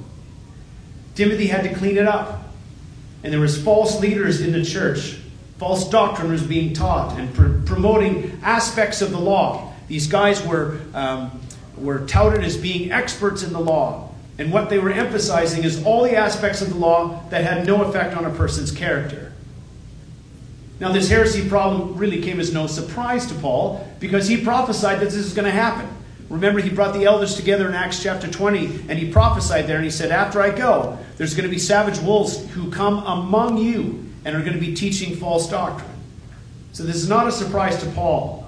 Timothy 1.16 1.48
had 1.48 1.64
to 1.64 1.74
clean 1.76 1.98
it 1.98 2.08
up. 2.08 2.44
And 3.24 3.32
there 3.32 3.40
was 3.40 3.62
false 3.62 4.02
leaders 4.02 4.42
in 4.42 4.52
the 4.52 4.66
church. 4.66 5.20
False 5.60 5.88
doctrine 5.90 6.32
was 6.32 6.44
being 6.44 6.74
taught 6.74 7.18
and 7.18 7.34
pr- 7.34 7.66
promoting 7.66 8.40
aspects 8.42 9.02
of 9.02 9.12
the 9.12 9.20
law. 9.20 9.72
These 9.88 10.08
guys 10.08 10.46
were, 10.46 10.80
um, 10.94 11.40
were 11.78 12.06
touted 12.06 12.44
as 12.44 12.58
being 12.58 12.92
experts 12.92 13.44
in 13.44 13.54
the 13.54 13.60
law. 13.60 14.10
And 14.38 14.52
what 14.52 14.70
they 14.70 14.80
were 14.80 14.92
emphasizing 14.92 15.64
is 15.64 15.84
all 15.86 16.04
the 16.04 16.16
aspects 16.16 16.62
of 16.62 16.70
the 16.70 16.76
law 16.76 17.22
that 17.30 17.44
had 17.44 17.68
no 17.68 17.84
effect 17.84 18.16
on 18.16 18.26
a 18.26 18.32
person's 18.32 18.72
character. 18.72 19.32
Now, 20.80 20.92
this 20.92 21.10
heresy 21.10 21.48
problem 21.48 21.96
really 21.98 22.22
came 22.22 22.40
as 22.40 22.52
no 22.52 22.68
surprise 22.68 23.26
to 23.28 23.36
Paul 23.36 23.88
because 24.00 24.28
he 24.28 24.44
prophesied 24.44 25.00
that 25.00 25.06
this 25.06 25.16
is 25.16 25.34
going 25.34 25.46
to 25.46 25.52
happen. 25.52 25.88
Remember, 26.30 26.60
he 26.60 26.70
brought 26.70 26.94
the 26.94 27.06
elders 27.06 27.36
together 27.36 27.68
in 27.68 27.76
Acts 27.76 28.02
chapter 28.02 28.28
20, 28.28 28.86
and 28.90 28.98
he 28.98 29.12
prophesied 29.12 29.68
there, 29.68 29.76
and 29.76 29.86
he 29.86 29.92
said, 29.92 30.12
After 30.12 30.42
I 30.42 30.50
go, 30.50 30.98
there's 31.18 31.36
going 31.36 31.48
to 31.48 31.50
be 31.50 31.60
savage 31.60 32.00
wolves 32.00 32.50
who 32.52 32.72
come 32.72 32.98
among 33.06 33.60
you 33.60 34.10
and 34.26 34.36
are 34.36 34.42
going 34.42 34.54
to 34.54 34.60
be 34.60 34.74
teaching 34.74 35.16
false 35.16 35.50
doctrine. 35.50 35.90
So 36.72 36.84
this 36.84 36.96
is 36.96 37.08
not 37.08 37.28
a 37.28 37.32
surprise 37.32 37.78
to 37.84 37.90
Paul. 37.92 38.43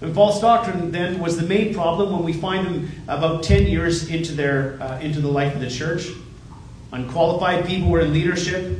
And 0.00 0.14
false 0.14 0.40
doctrine 0.40 0.92
then 0.92 1.18
was 1.20 1.36
the 1.38 1.46
main 1.46 1.74
problem 1.74 2.12
when 2.12 2.22
we 2.22 2.34
find 2.34 2.66
them 2.66 2.90
about 3.08 3.42
10 3.42 3.66
years 3.66 4.10
into, 4.10 4.32
their, 4.32 4.80
uh, 4.82 5.00
into 5.00 5.20
the 5.20 5.28
life 5.28 5.54
of 5.54 5.60
the 5.60 5.70
church. 5.70 6.08
Unqualified 6.92 7.66
people 7.66 7.88
were 7.88 8.00
in 8.00 8.12
leadership. 8.12 8.78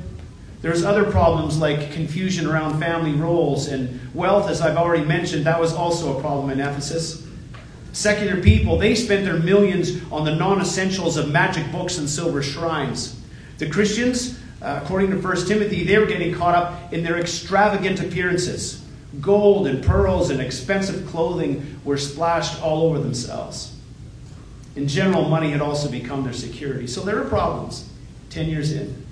There's 0.60 0.84
other 0.84 1.10
problems 1.10 1.58
like 1.58 1.92
confusion 1.92 2.46
around 2.46 2.80
family 2.80 3.12
roles 3.12 3.68
and 3.68 4.00
wealth, 4.14 4.50
as 4.50 4.60
I've 4.60 4.76
already 4.76 5.04
mentioned. 5.04 5.46
That 5.46 5.60
was 5.60 5.72
also 5.72 6.18
a 6.18 6.20
problem 6.20 6.50
in 6.50 6.60
Ephesus. 6.60 7.26
Secular 7.92 8.42
people, 8.42 8.76
they 8.76 8.94
spent 8.94 9.24
their 9.24 9.38
millions 9.38 10.00
on 10.12 10.24
the 10.24 10.34
non 10.34 10.60
essentials 10.60 11.16
of 11.16 11.30
magic 11.30 11.70
books 11.72 11.96
and 11.96 12.08
silver 12.08 12.42
shrines. 12.42 13.18
The 13.58 13.70
Christians, 13.70 14.38
uh, 14.60 14.80
according 14.82 15.10
to 15.10 15.16
1 15.16 15.46
Timothy, 15.46 15.84
they 15.84 15.96
were 15.96 16.06
getting 16.06 16.34
caught 16.34 16.54
up 16.54 16.92
in 16.92 17.02
their 17.02 17.18
extravagant 17.18 18.00
appearances. 18.00 18.85
Gold 19.20 19.66
and 19.66 19.84
pearls 19.84 20.30
and 20.30 20.40
expensive 20.40 21.06
clothing 21.06 21.80
were 21.84 21.96
splashed 21.96 22.62
all 22.62 22.82
over 22.82 22.98
themselves. 22.98 23.76
In 24.74 24.88
general, 24.88 25.28
money 25.28 25.50
had 25.50 25.60
also 25.60 25.90
become 25.90 26.24
their 26.24 26.32
security. 26.32 26.86
So 26.86 27.00
there 27.00 27.20
are 27.20 27.28
problems 27.28 27.88
10 28.30 28.48
years 28.48 28.72
in. 28.72 29.04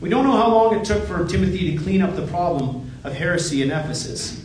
We 0.00 0.08
don't 0.08 0.24
know 0.24 0.36
how 0.36 0.48
long 0.48 0.76
it 0.76 0.84
took 0.84 1.04
for 1.06 1.26
Timothy 1.26 1.76
to 1.76 1.82
clean 1.82 2.00
up 2.00 2.16
the 2.16 2.26
problem 2.26 2.90
of 3.04 3.12
heresy 3.12 3.62
in 3.62 3.70
Ephesus. 3.70 4.44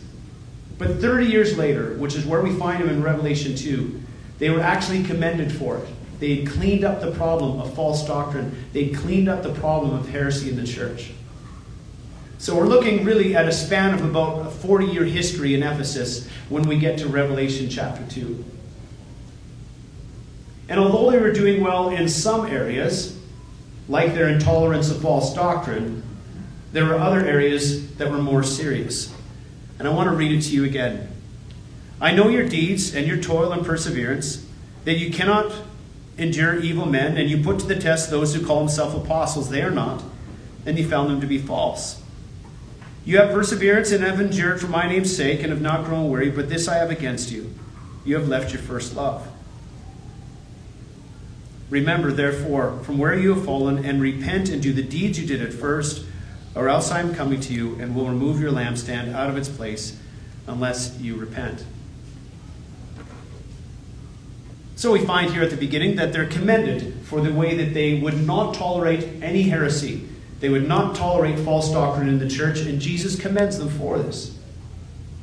But 0.78 0.96
30 1.00 1.26
years 1.26 1.56
later, 1.56 1.94
which 1.94 2.14
is 2.14 2.26
where 2.26 2.42
we 2.42 2.52
find 2.54 2.82
him 2.82 2.90
in 2.90 3.02
Revelation 3.02 3.54
2, 3.54 4.00
they 4.38 4.50
were 4.50 4.60
actually 4.60 5.02
commended 5.04 5.50
for 5.50 5.78
it. 5.78 5.88
They 6.18 6.36
had 6.36 6.48
cleaned 6.48 6.84
up 6.84 7.00
the 7.00 7.12
problem 7.12 7.60
of 7.60 7.74
false 7.74 8.06
doctrine, 8.06 8.64
they 8.72 8.84
had 8.84 8.96
cleaned 8.96 9.28
up 9.28 9.42
the 9.42 9.52
problem 9.54 9.94
of 9.94 10.08
heresy 10.08 10.50
in 10.50 10.56
the 10.56 10.66
church. 10.66 11.12
So 12.38 12.54
we're 12.54 12.66
looking 12.66 13.04
really 13.04 13.34
at 13.34 13.48
a 13.48 13.52
span 13.52 13.94
of 13.94 14.04
about 14.04 14.46
a 14.46 14.50
40 14.50 14.86
year 14.86 15.04
history 15.04 15.54
in 15.54 15.62
Ephesus 15.62 16.28
when 16.48 16.64
we 16.64 16.78
get 16.78 16.98
to 16.98 17.08
Revelation 17.08 17.68
chapter 17.70 18.04
2. 18.08 18.44
And 20.68 20.80
although 20.80 21.10
they 21.10 21.18
were 21.18 21.32
doing 21.32 21.62
well 21.62 21.88
in 21.90 22.08
some 22.08 22.46
areas, 22.46 23.18
like 23.88 24.14
their 24.14 24.28
intolerance 24.28 24.90
of 24.90 25.00
false 25.00 25.32
doctrine, 25.32 26.02
there 26.72 26.84
were 26.84 26.96
other 26.96 27.24
areas 27.24 27.94
that 27.96 28.10
were 28.10 28.18
more 28.18 28.42
serious. 28.42 29.14
And 29.78 29.86
I 29.86 29.92
want 29.92 30.10
to 30.10 30.16
read 30.16 30.32
it 30.32 30.42
to 30.42 30.54
you 30.54 30.64
again. 30.64 31.08
I 32.00 32.12
know 32.12 32.28
your 32.28 32.46
deeds 32.46 32.94
and 32.94 33.06
your 33.06 33.16
toil 33.16 33.52
and 33.52 33.64
perseverance, 33.64 34.44
that 34.84 34.98
you 34.98 35.10
cannot 35.10 35.52
endure 36.18 36.58
evil 36.58 36.86
men, 36.86 37.16
and 37.16 37.30
you 37.30 37.42
put 37.42 37.58
to 37.60 37.66
the 37.66 37.76
test 37.76 38.10
those 38.10 38.34
who 38.34 38.44
call 38.44 38.60
themselves 38.60 38.94
apostles. 38.94 39.48
They 39.48 39.62
are 39.62 39.70
not, 39.70 40.02
and 40.66 40.78
you 40.78 40.86
found 40.86 41.10
them 41.10 41.20
to 41.20 41.26
be 41.26 41.38
false. 41.38 42.02
You 43.06 43.18
have 43.18 43.32
perseverance 43.32 43.92
and 43.92 44.02
have 44.02 44.20
endured 44.20 44.60
for 44.60 44.66
my 44.66 44.88
name's 44.88 45.16
sake, 45.16 45.40
and 45.40 45.50
have 45.50 45.62
not 45.62 45.84
grown 45.84 46.10
weary, 46.10 46.28
but 46.28 46.48
this 46.48 46.66
I 46.66 46.74
have 46.78 46.90
against 46.90 47.30
you. 47.30 47.54
You 48.04 48.16
have 48.16 48.26
left 48.26 48.52
your 48.52 48.60
first 48.60 48.96
love. 48.96 49.28
Remember, 51.70 52.10
therefore, 52.10 52.80
from 52.82 52.98
where 52.98 53.16
you 53.16 53.32
have 53.32 53.44
fallen, 53.44 53.84
and 53.84 54.02
repent 54.02 54.48
and 54.48 54.60
do 54.60 54.72
the 54.72 54.82
deeds 54.82 55.20
you 55.20 55.26
did 55.26 55.40
at 55.40 55.52
first, 55.52 56.04
or 56.56 56.68
else 56.68 56.90
I 56.90 56.98
am 56.98 57.14
coming 57.14 57.38
to 57.42 57.54
you 57.54 57.76
and 57.80 57.94
will 57.94 58.08
remove 58.08 58.40
your 58.40 58.50
lampstand 58.50 59.14
out 59.14 59.30
of 59.30 59.36
its 59.36 59.48
place 59.48 59.96
unless 60.48 60.98
you 60.98 61.14
repent. 61.14 61.64
So 64.74 64.90
we 64.90 65.04
find 65.06 65.32
here 65.32 65.42
at 65.42 65.50
the 65.50 65.56
beginning 65.56 65.94
that 65.96 66.12
they're 66.12 66.26
commended 66.26 66.94
for 67.04 67.20
the 67.20 67.32
way 67.32 67.56
that 67.56 67.72
they 67.72 68.00
would 68.00 68.26
not 68.26 68.54
tolerate 68.54 69.22
any 69.22 69.44
heresy. 69.44 70.08
They 70.40 70.48
would 70.48 70.68
not 70.68 70.94
tolerate 70.94 71.38
false 71.38 71.70
doctrine 71.70 72.08
in 72.08 72.18
the 72.18 72.28
church, 72.28 72.60
and 72.60 72.80
Jesus 72.80 73.18
commends 73.18 73.58
them 73.58 73.70
for 73.70 73.98
this. 73.98 74.36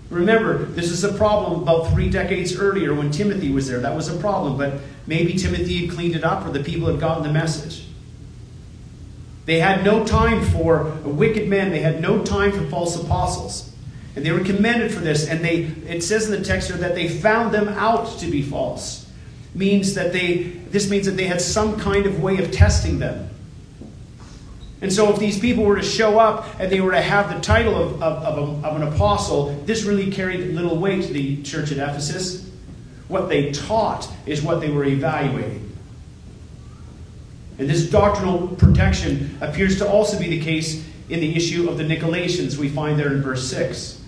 Remember, 0.10 0.66
this 0.66 0.92
is 0.92 1.04
a 1.04 1.14
problem 1.14 1.64
about 1.64 1.92
three 1.92 2.10
decades 2.10 2.56
earlier 2.56 2.94
when 2.94 3.12
Timothy 3.12 3.52
was 3.52 3.68
there. 3.68 3.80
That 3.80 3.96
was 3.96 4.10
a 4.10 4.18
problem, 4.18 4.58
but 4.58 4.80
maybe 5.08 5.34
Timothy 5.34 5.86
had 5.86 5.96
cleaned 5.96 6.16
it 6.16 6.24
up 6.24 6.46
or 6.46 6.52
the 6.52 6.64
people 6.64 6.88
had 6.88 7.00
gotten 7.00 7.24
the 7.24 7.34
message. 7.34 7.86
They 9.46 9.60
had 9.60 9.84
no 9.84 10.06
time 10.06 10.44
for 10.44 10.88
a 11.04 11.10
wicked 11.10 11.50
men, 11.50 11.72
they 11.72 11.80
had 11.80 12.00
no 12.00 12.24
time 12.24 12.52
for 12.52 12.64
false 12.70 12.96
apostles. 12.96 13.72
And 14.16 14.24
they 14.24 14.32
were 14.32 14.44
commended 14.44 14.94
for 14.94 15.00
this. 15.00 15.28
And 15.28 15.44
they 15.44 15.64
it 15.88 16.04
says 16.04 16.30
in 16.30 16.32
the 16.32 16.46
text 16.46 16.70
here 16.70 16.78
that 16.78 16.96
they 16.96 17.10
found 17.10 17.54
them 17.54 17.68
out 17.70 18.20
to 18.20 18.28
be 18.28 18.42
false. 18.42 19.10
Means 19.56 19.96
that 19.96 20.14
they 20.14 20.44
this 20.70 20.90
means 20.90 21.08
that 21.08 21.18
they 21.18 21.26
had 21.26 21.42
some 21.42 21.80
kind 21.80 22.06
of 22.06 22.22
way 22.22 22.38
of 22.38 22.52
testing 22.52 23.00
them. 23.00 23.30
And 24.84 24.92
so, 24.92 25.14
if 25.14 25.18
these 25.18 25.40
people 25.40 25.64
were 25.64 25.78
to 25.78 25.82
show 25.82 26.20
up 26.20 26.60
and 26.60 26.70
they 26.70 26.82
were 26.82 26.92
to 26.92 27.02
have 27.02 27.34
the 27.34 27.40
title 27.40 27.74
of, 27.74 28.04
of, 28.04 28.24
of, 28.24 28.38
a, 28.38 28.68
of, 28.68 28.76
an 28.82 28.84
apostle, 28.84 29.56
this 29.64 29.86
really 29.86 30.12
carried 30.12 30.54
little 30.54 30.78
weight 30.78 31.04
to 31.04 31.14
the 31.14 31.42
church 31.42 31.72
at 31.72 31.78
Ephesus. 31.78 32.52
What 33.08 33.30
they 33.30 33.54
taught 33.54 34.10
is 34.26 34.42
what 34.42 34.60
they 34.60 34.70
were 34.70 34.84
evaluating. 34.84 35.72
And 37.60 37.70
this 37.70 37.90
doctrinal 37.90 38.50
protection 38.50 39.38
appears 39.40 39.78
to 39.78 39.88
also 39.88 40.20
be 40.20 40.28
the 40.28 40.42
case 40.42 40.86
in 41.08 41.22
the 41.22 41.34
issue 41.34 41.70
of 41.70 41.78
the 41.78 41.86
Nicolaitans, 41.86 42.58
we 42.58 42.68
find 42.68 43.00
there 43.00 43.14
in 43.14 43.22
verse 43.22 43.50
6. 43.50 44.02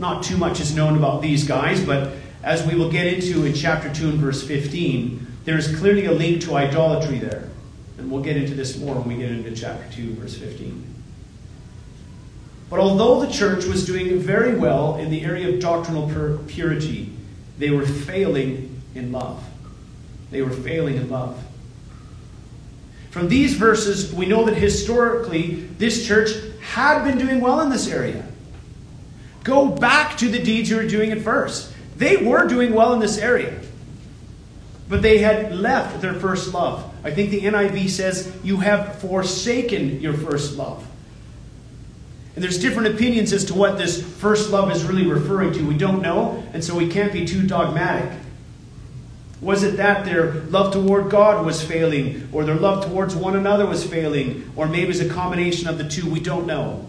Not 0.00 0.24
too 0.24 0.36
much 0.36 0.58
is 0.58 0.74
known 0.74 0.96
about 0.96 1.22
these 1.22 1.46
guys, 1.46 1.84
but 1.84 2.12
as 2.42 2.66
we 2.66 2.74
will 2.74 2.90
get 2.90 3.06
into 3.06 3.44
in 3.44 3.54
chapter 3.54 3.92
2 3.94 4.08
and 4.08 4.18
verse 4.18 4.44
15, 4.44 5.24
there 5.44 5.56
is 5.56 5.76
clearly 5.76 6.06
a 6.06 6.12
link 6.12 6.42
to 6.42 6.56
idolatry 6.56 7.20
there. 7.20 7.50
And 7.98 8.10
we'll 8.10 8.22
get 8.22 8.36
into 8.36 8.54
this 8.54 8.78
more 8.78 8.94
when 8.96 9.08
we 9.08 9.16
get 9.16 9.30
into 9.30 9.54
chapter 9.54 9.90
2, 9.94 10.14
verse 10.14 10.36
15. 10.36 10.94
But 12.68 12.80
although 12.80 13.24
the 13.24 13.32
church 13.32 13.64
was 13.64 13.86
doing 13.86 14.18
very 14.18 14.56
well 14.56 14.96
in 14.96 15.10
the 15.10 15.24
area 15.24 15.48
of 15.48 15.60
doctrinal 15.60 16.08
purity, 16.46 17.12
they 17.58 17.70
were 17.70 17.86
failing 17.86 18.82
in 18.94 19.12
love. 19.12 19.42
They 20.30 20.42
were 20.42 20.50
failing 20.50 20.96
in 20.96 21.08
love. 21.08 21.42
From 23.10 23.28
these 23.28 23.54
verses, 23.54 24.12
we 24.12 24.26
know 24.26 24.44
that 24.44 24.56
historically 24.56 25.54
this 25.78 26.06
church 26.06 26.30
had 26.60 27.04
been 27.04 27.16
doing 27.16 27.40
well 27.40 27.60
in 27.60 27.70
this 27.70 27.88
area. 27.88 28.26
Go 29.42 29.68
back 29.68 30.18
to 30.18 30.28
the 30.28 30.42
deeds 30.42 30.68
you 30.68 30.76
were 30.76 30.86
doing 30.86 31.12
at 31.12 31.22
first. 31.22 31.72
They 31.96 32.16
were 32.16 32.46
doing 32.46 32.74
well 32.74 32.92
in 32.92 33.00
this 33.00 33.16
area. 33.16 33.58
But 34.88 35.02
they 35.02 35.18
had 35.18 35.54
left 35.54 36.02
their 36.02 36.14
first 36.14 36.52
love. 36.52 36.85
I 37.06 37.12
think 37.12 37.30
the 37.30 37.42
NIV 37.42 37.88
says, 37.88 38.36
You 38.42 38.56
have 38.56 39.00
forsaken 39.00 40.00
your 40.00 40.12
first 40.12 40.56
love. 40.56 40.84
And 42.34 42.42
there's 42.42 42.58
different 42.58 42.94
opinions 42.94 43.32
as 43.32 43.44
to 43.44 43.54
what 43.54 43.78
this 43.78 44.02
first 44.02 44.50
love 44.50 44.72
is 44.72 44.82
really 44.84 45.06
referring 45.06 45.52
to. 45.52 45.64
We 45.64 45.78
don't 45.78 46.02
know, 46.02 46.44
and 46.52 46.64
so 46.64 46.74
we 46.74 46.88
can't 46.88 47.12
be 47.12 47.24
too 47.24 47.46
dogmatic. 47.46 48.18
Was 49.40 49.62
it 49.62 49.76
that 49.76 50.04
their 50.04 50.32
love 50.46 50.72
toward 50.72 51.08
God 51.08 51.46
was 51.46 51.62
failing, 51.62 52.28
or 52.32 52.44
their 52.44 52.56
love 52.56 52.84
towards 52.86 53.14
one 53.14 53.36
another 53.36 53.66
was 53.66 53.86
failing, 53.86 54.50
or 54.56 54.66
maybe 54.66 54.90
it's 54.90 54.98
a 54.98 55.08
combination 55.08 55.68
of 55.68 55.78
the 55.78 55.88
two? 55.88 56.10
We 56.10 56.18
don't 56.18 56.44
know. 56.44 56.86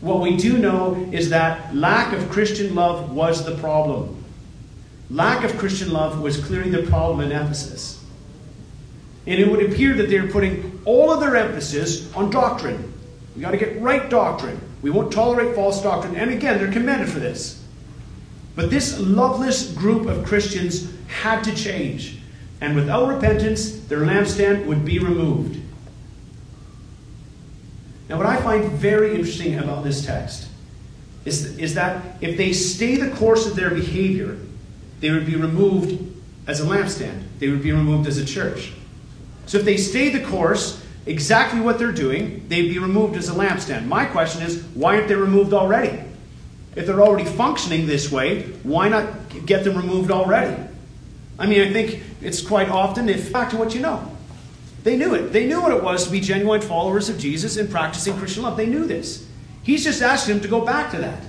What 0.00 0.22
we 0.22 0.34
do 0.38 0.56
know 0.56 1.10
is 1.12 1.28
that 1.28 1.76
lack 1.76 2.14
of 2.14 2.30
Christian 2.30 2.74
love 2.74 3.12
was 3.12 3.44
the 3.44 3.54
problem. 3.56 4.24
lack 5.10 5.44
of 5.44 5.58
Christian 5.58 5.92
love 5.92 6.22
was 6.22 6.42
clearly 6.42 6.70
the 6.70 6.88
problem 6.88 7.20
in 7.20 7.32
Ephesus. 7.32 8.01
And 9.26 9.40
it 9.40 9.50
would 9.50 9.64
appear 9.64 9.94
that 9.94 10.08
they're 10.08 10.28
putting 10.28 10.80
all 10.84 11.12
of 11.12 11.20
their 11.20 11.36
emphasis 11.36 12.12
on 12.14 12.30
doctrine. 12.30 12.92
We 13.36 13.42
got 13.42 13.52
to 13.52 13.56
get 13.56 13.80
right 13.80 14.10
doctrine. 14.10 14.60
We 14.82 14.90
won't 14.90 15.12
tolerate 15.12 15.54
false 15.54 15.82
doctrine. 15.82 16.16
And 16.16 16.30
again, 16.30 16.58
they're 16.58 16.72
commended 16.72 17.08
for 17.08 17.20
this. 17.20 17.62
But 18.54 18.70
this 18.70 18.98
loveless 18.98 19.72
group 19.72 20.06
of 20.06 20.26
Christians 20.26 20.92
had 21.06 21.42
to 21.44 21.54
change. 21.54 22.18
And 22.60 22.74
without 22.76 23.08
repentance, 23.08 23.78
their 23.86 24.00
lampstand 24.00 24.66
would 24.66 24.84
be 24.84 24.98
removed. 24.98 25.60
Now, 28.08 28.18
what 28.18 28.26
I 28.26 28.36
find 28.36 28.70
very 28.72 29.14
interesting 29.14 29.58
about 29.58 29.84
this 29.84 30.04
text 30.04 30.48
is, 31.24 31.56
is 31.58 31.74
that 31.74 32.04
if 32.20 32.36
they 32.36 32.52
stay 32.52 32.96
the 32.96 33.14
course 33.16 33.46
of 33.46 33.56
their 33.56 33.70
behavior, 33.70 34.36
they 35.00 35.10
would 35.10 35.26
be 35.26 35.36
removed 35.36 36.12
as 36.46 36.60
a 36.60 36.64
lampstand, 36.64 37.22
they 37.38 37.48
would 37.48 37.62
be 37.62 37.72
removed 37.72 38.06
as 38.06 38.18
a 38.18 38.24
church. 38.24 38.72
So 39.46 39.58
if 39.58 39.64
they 39.64 39.76
stay 39.76 40.08
the 40.10 40.24
course, 40.24 40.84
exactly 41.06 41.60
what 41.60 41.78
they're 41.78 41.92
doing, 41.92 42.46
they'd 42.48 42.68
be 42.68 42.78
removed 42.78 43.16
as 43.16 43.28
a 43.28 43.32
lampstand. 43.32 43.86
My 43.86 44.04
question 44.04 44.42
is, 44.42 44.62
why 44.74 44.96
aren't 44.96 45.08
they 45.08 45.14
removed 45.14 45.52
already? 45.52 45.98
If 46.74 46.86
they're 46.86 47.02
already 47.02 47.28
functioning 47.28 47.86
this 47.86 48.10
way, 48.10 48.42
why 48.62 48.88
not 48.88 49.06
get 49.46 49.64
them 49.64 49.76
removed 49.76 50.10
already? 50.10 50.62
I 51.38 51.46
mean, 51.46 51.62
I 51.62 51.72
think 51.72 52.02
it's 52.20 52.40
quite 52.40 52.68
often, 52.68 53.08
if 53.08 53.32
back 53.32 53.50
to 53.50 53.56
what 53.56 53.74
you 53.74 53.80
know. 53.80 54.08
They 54.84 54.96
knew 54.96 55.14
it. 55.14 55.32
They 55.32 55.46
knew 55.46 55.60
what 55.60 55.72
it 55.72 55.82
was 55.82 56.04
to 56.06 56.10
be 56.10 56.20
genuine 56.20 56.60
followers 56.60 57.08
of 57.08 57.18
Jesus 57.18 57.56
and 57.56 57.70
practicing 57.70 58.16
Christian 58.16 58.42
love. 58.42 58.56
They 58.56 58.66
knew 58.66 58.86
this. 58.86 59.28
He's 59.62 59.84
just 59.84 60.02
asking 60.02 60.34
them 60.34 60.42
to 60.42 60.48
go 60.48 60.64
back 60.64 60.90
to 60.92 60.98
that. 60.98 61.22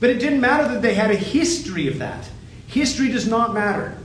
But 0.00 0.10
it 0.10 0.18
didn't 0.18 0.40
matter 0.40 0.66
that 0.68 0.82
they 0.82 0.94
had 0.94 1.10
a 1.10 1.16
history 1.16 1.86
of 1.86 1.98
that. 1.98 2.28
History 2.66 3.08
does 3.08 3.28
not 3.28 3.52
matter. 3.52 3.96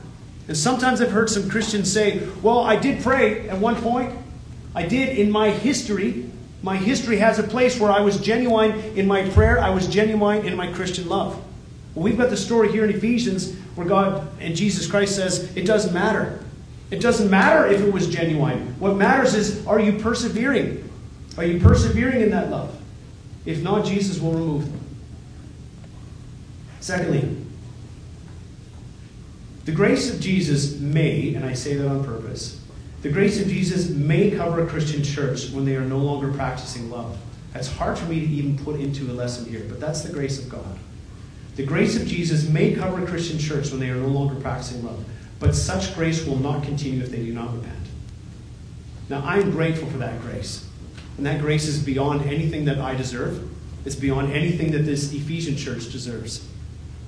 And 0.48 0.56
sometimes 0.56 1.01
I've 1.01 1.12
heard 1.12 1.30
some 1.30 1.50
Christians 1.50 1.92
say, 1.92 2.27
well, 2.42 2.60
I 2.60 2.75
did 2.77 3.04
pray 3.04 3.50
at 3.50 3.58
one 3.58 3.75
point. 3.75 4.13
I 4.74 4.86
did 4.86 5.18
in 5.18 5.30
my 5.30 5.50
history. 5.50 6.30
My 6.63 6.77
history 6.77 7.18
has 7.18 7.39
a 7.39 7.44
place 7.44 7.80
where 7.80 7.92
I 7.92 8.01
was 8.01 8.20
genuine 8.20 8.72
in 8.96 9.08
my 9.08 9.27
prayer, 9.30 9.60
I 9.60 9.70
was 9.70 9.88
genuine 9.88 10.46
in 10.46 10.56
my 10.56 10.72
Christian 10.72 11.08
love. 11.08 11.36
Well, 11.94 12.04
we've 12.04 12.18
got 12.18 12.30
the 12.30 12.38
story 12.38 12.72
here 12.72 12.84
in 12.84 12.89
Ephesians 12.89 13.56
where 13.75 13.88
God 13.88 14.27
and 14.39 14.56
Jesus 14.56 14.88
Christ 14.88 15.16
says 15.16 15.56
it 15.56 15.66
doesn't 15.66 15.94
matter. 15.94 16.44
It 16.89 17.01
doesn't 17.01 17.30
matter 17.30 17.68
if 17.68 17.82
it 17.82 17.92
was 17.92 18.08
genuine. 18.08 18.75
What 18.80 18.96
matters 18.96 19.34
is 19.34 19.66
are 19.68 19.80
you 19.80 20.00
persevering? 20.00 20.89
Are 21.38 21.44
you 21.44 21.60
persevering 21.60 22.22
in 22.22 22.32
that 22.32 22.50
love? 22.50 22.75
If 23.46 23.62
not, 23.62 23.86
Jesus 23.86 24.20
will 24.20 24.34
remove 24.34 24.72
them. 24.72 24.80
Secondly, 26.80 27.47
the 29.68 29.74
grace 29.74 30.10
of 30.10 30.22
Jesus 30.22 30.80
may, 30.80 31.36
and 31.36 31.44
I 31.44 31.52
say 31.52 31.74
that 31.74 31.90
on 31.90 32.02
purpose, 32.02 32.58
the 33.02 33.10
grace 33.10 33.42
of 33.42 33.50
Jesus 33.50 33.90
may 33.90 34.32
cover 34.32 34.64
a 34.64 34.66
Christian 34.66 35.04
church 35.04 35.50
when 35.52 35.66
they 35.66 35.76
are 35.76 35.82
no 35.82 35.98
longer 35.98 36.32
practicing 36.32 36.90
love. 36.90 37.18
That's 37.52 37.68
hard 37.68 38.00
for 38.00 38.06
me 38.06 38.22
to 38.22 38.26
even 38.26 38.58
put 38.58 38.80
into 38.80 39.12
a 39.12 39.14
lesson 39.14 39.44
here, 39.44 39.66
but 39.68 39.82
that's 39.82 40.04
the 40.04 40.14
grace 40.14 40.42
of 40.42 40.48
God. 40.48 40.80
The 41.58 41.66
grace 41.66 42.00
of 42.00 42.08
Jesus 42.08 42.48
may 42.48 42.76
cover 42.76 43.04
a 43.04 43.06
Christian 43.06 43.38
church 43.38 43.70
when 43.70 43.82
they 43.82 43.90
are 43.90 43.96
no 43.96 44.08
longer 44.08 44.40
practicing 44.40 44.86
love, 44.86 45.04
but 45.38 45.54
such 45.54 45.94
grace 45.96 46.26
will 46.26 46.40
not 46.40 46.64
continue 46.64 47.04
if 47.04 47.12
they 47.12 47.26
do 47.26 47.34
not 47.34 47.54
repent. 47.54 47.76
Now, 49.10 49.22
I'm 49.26 49.52
grateful 49.52 49.90
for 49.90 49.98
that 49.98 50.22
grace. 50.22 50.66
And 51.18 51.26
that 51.26 51.42
grace 51.42 51.68
is 51.68 51.84
beyond 51.84 52.22
anything 52.22 52.64
that 52.66 52.80
I 52.80 52.96
deserve. 52.96 53.50
It's 53.86 53.96
beyond 53.96 54.32
anything 54.32 54.72
that 54.72 54.86
this 54.86 55.12
Ephesian 55.12 55.58
church 55.58 55.92
deserves. 55.92 56.48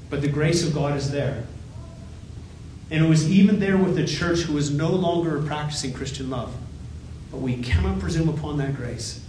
But 0.10 0.22
the 0.22 0.28
grace 0.28 0.68
of 0.68 0.74
God 0.74 0.98
is 0.98 1.10
there. 1.10 1.46
And 2.92 3.06
it 3.06 3.08
was 3.08 3.30
even 3.30 3.60
there 3.60 3.78
with 3.78 3.96
the 3.96 4.06
church 4.06 4.40
who 4.40 4.54
was 4.54 4.72
no 4.72 4.90
longer 4.90 5.42
practicing 5.44 5.94
Christian 5.94 6.30
love. 6.30 6.56
But 7.32 7.42
we 7.42 7.58
cannot 7.58 8.00
presume 8.00 8.30
upon 8.30 8.58
that 8.58 8.76
grace. 8.76 9.24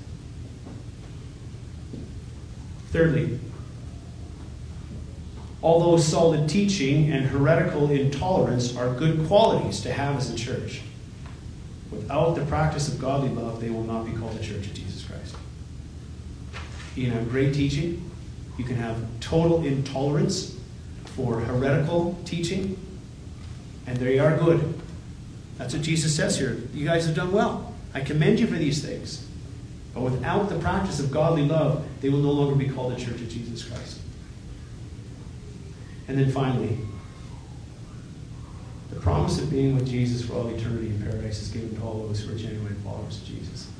Thirdly, 2.90 3.38
although 5.62 5.98
solid 5.98 6.48
teaching 6.48 7.12
and 7.12 7.26
heretical 7.26 7.90
intolerance 7.90 8.76
are 8.76 8.94
good 8.94 9.26
qualities 9.26 9.80
to 9.82 9.92
have 9.92 10.16
as 10.16 10.30
a 10.30 10.34
church, 10.34 10.80
without 11.90 12.34
the 12.34 12.44
practice 12.46 12.88
of 12.88 12.98
godly 12.98 13.28
love, 13.28 13.60
they 13.60 13.70
will 13.70 13.84
not 13.84 14.06
be 14.06 14.12
called 14.12 14.36
the 14.38 14.42
church 14.42 14.66
of 14.66 14.74
Jesus 14.74 15.04
Christ. 15.04 15.36
You 16.96 17.06
can 17.06 17.12
have 17.12 17.30
great 17.30 17.54
teaching, 17.54 18.10
you 18.58 18.64
can 18.64 18.76
have 18.76 18.96
total 19.20 19.64
intolerance 19.64 20.58
for 21.04 21.40
heretical 21.40 22.18
teaching, 22.24 22.76
and 23.86 23.96
they 23.96 24.18
are 24.18 24.36
good. 24.36 24.74
That's 25.58 25.74
what 25.74 25.82
Jesus 25.82 26.14
says 26.14 26.38
here. 26.38 26.58
You 26.72 26.86
guys 26.86 27.06
have 27.06 27.14
done 27.14 27.32
well. 27.32 27.74
I 27.92 28.00
commend 28.00 28.40
you 28.40 28.46
for 28.46 28.54
these 28.54 28.84
things. 28.84 29.26
But 29.94 30.02
without 30.02 30.48
the 30.48 30.58
practice 30.58 31.00
of 31.00 31.10
godly 31.10 31.44
love, 31.44 31.84
they 32.00 32.08
will 32.08 32.20
no 32.20 32.30
longer 32.30 32.54
be 32.54 32.68
called 32.68 32.96
the 32.96 33.00
church 33.00 33.20
of 33.20 33.28
Jesus 33.28 33.64
Christ. 33.64 34.00
And 36.08 36.18
then 36.18 36.30
finally, 36.30 36.78
the 38.90 39.00
promise 39.00 39.38
of 39.40 39.50
being 39.50 39.74
with 39.74 39.88
Jesus 39.88 40.24
for 40.24 40.34
all 40.34 40.48
eternity 40.48 40.88
in 40.88 41.02
paradise 41.02 41.42
is 41.42 41.48
given 41.48 41.76
to 41.76 41.82
all 41.82 42.06
those 42.06 42.20
who 42.20 42.34
are 42.34 42.38
genuine 42.38 42.74
followers 42.82 43.18
of 43.18 43.26
Jesus. 43.26 43.70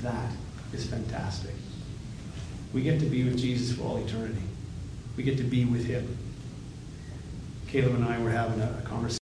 That 0.00 0.30
is 0.72 0.86
fantastic. 0.86 1.54
We 2.72 2.82
get 2.82 3.00
to 3.00 3.06
be 3.06 3.24
with 3.24 3.38
Jesus 3.38 3.76
for 3.76 3.84
all 3.84 3.96
eternity. 3.98 4.42
We 5.16 5.22
get 5.22 5.36
to 5.38 5.44
be 5.44 5.64
with 5.64 5.86
him. 5.86 6.16
Caleb 7.68 7.94
and 7.94 8.04
I 8.04 8.18
were 8.20 8.30
having 8.30 8.60
a 8.60 8.82
conversation. 8.84 9.02